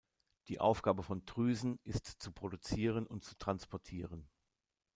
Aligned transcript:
Die 0.47 0.59
Aufgabe 0.59 1.03
von 1.03 1.23
Drüsen 1.27 1.79
ist 1.83 2.07
zu 2.07 2.31
produzieren 2.31 3.05
und 3.05 3.23
zu 3.23 3.37
transportieren. 3.37 4.27